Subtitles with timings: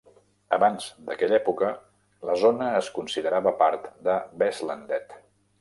[0.55, 1.69] Abans d'aquella època,
[2.29, 5.19] la zona es considerava part de Vestlandet.